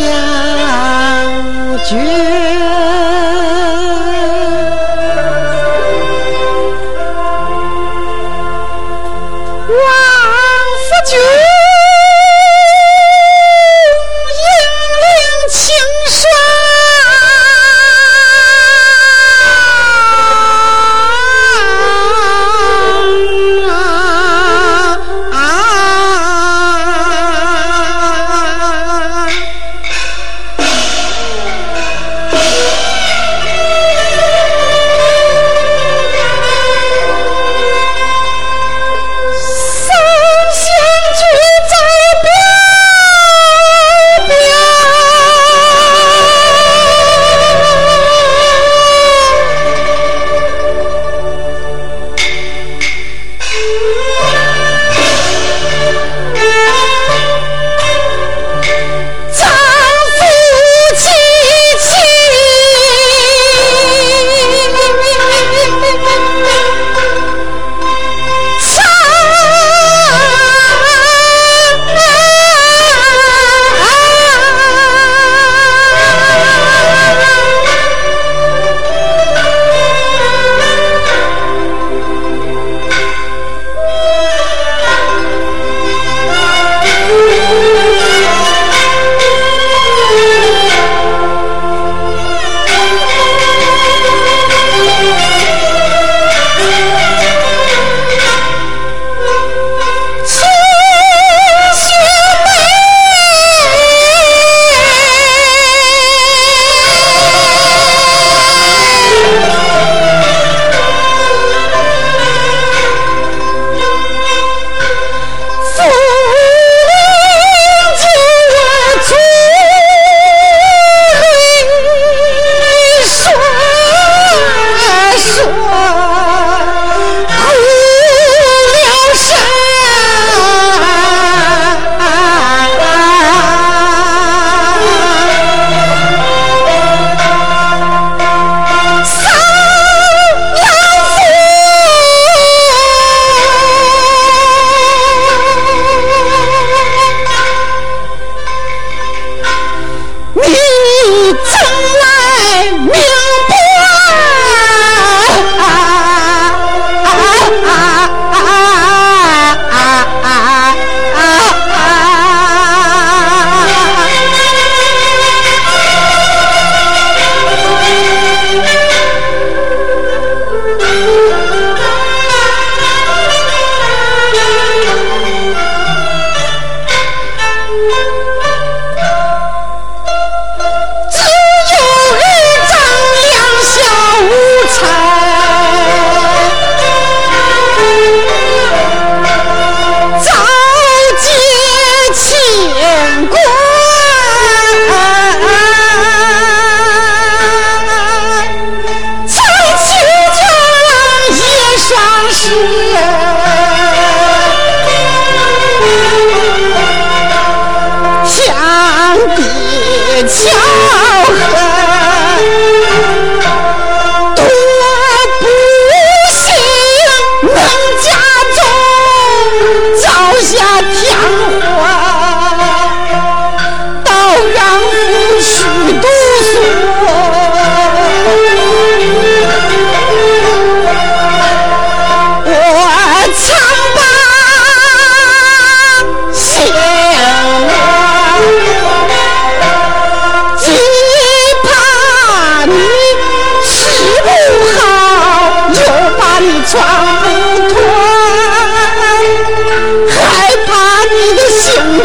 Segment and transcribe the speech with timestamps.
[0.00, 2.43] 相聚。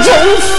[0.02, 0.59] 真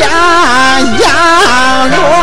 [0.00, 2.21] 家呀罗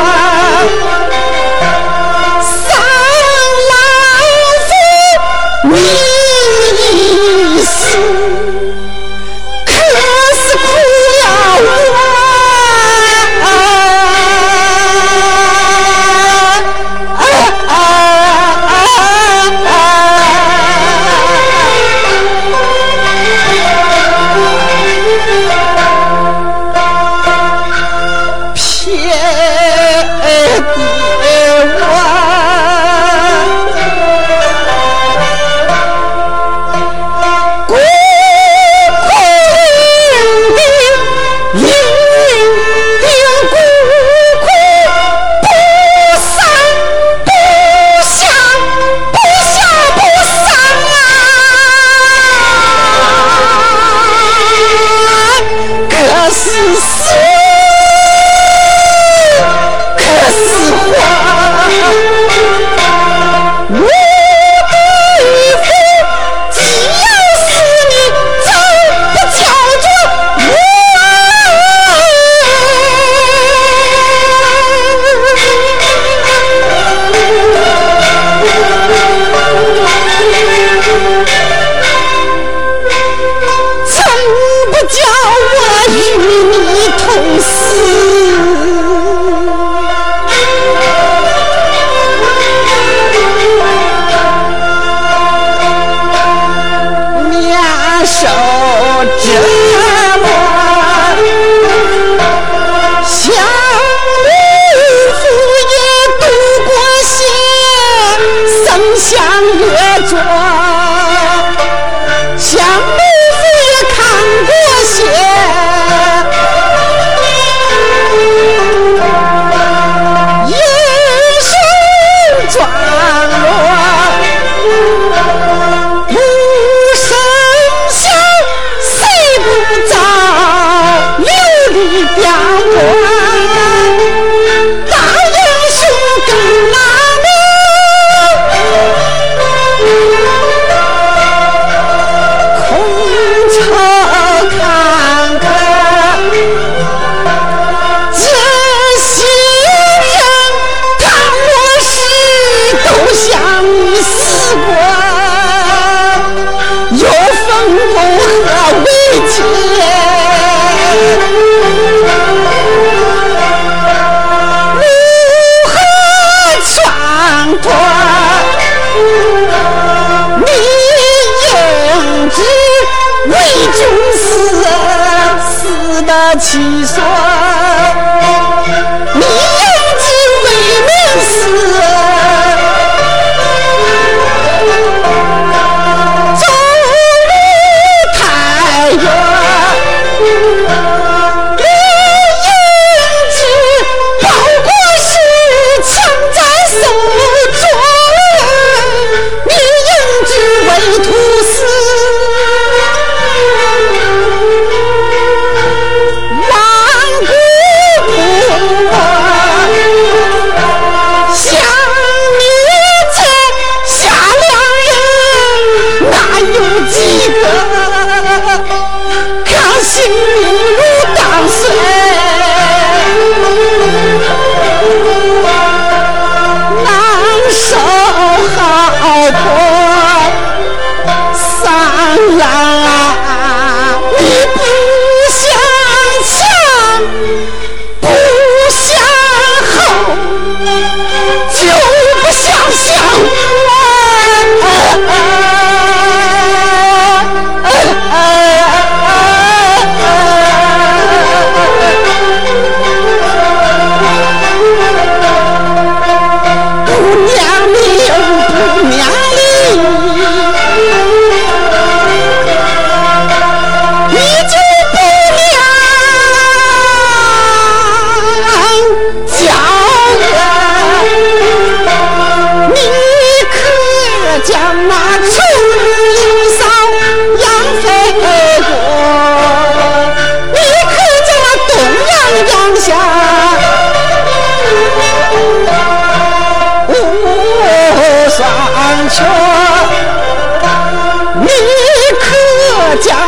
[176.51, 177.29] Sĩ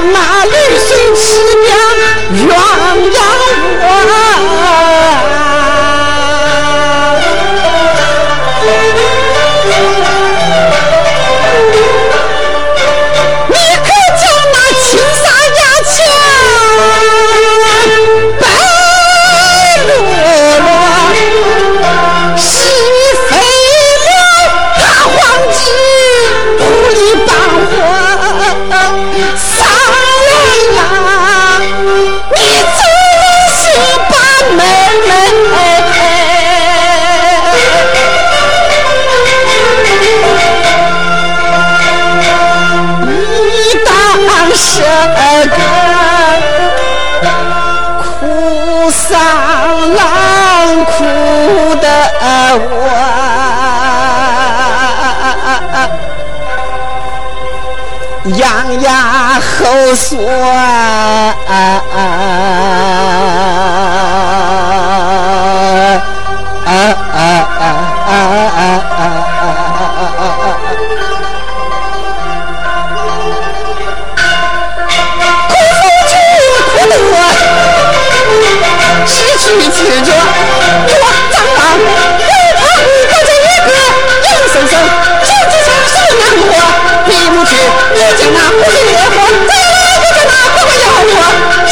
[0.03, 1.77] 那驴孙七娘
[2.34, 2.53] 鸳
[3.12, 3.40] 鸯
[48.91, 49.17] 三
[49.95, 51.03] 狼哭
[51.75, 51.88] 的
[52.60, 52.74] 我，
[58.36, 60.17] 仰牙后说。
[79.41, 80.13] 去自觉，
[80.86, 82.86] 你我蟑螂，不怕我
[83.25, 83.69] 这一个
[84.21, 84.74] 硬生生，
[85.24, 86.53] 手指上是难活，
[87.07, 87.51] 你不去，
[87.95, 89.17] 你将那不是烈火，
[89.48, 91.70] 再来我将那火药火。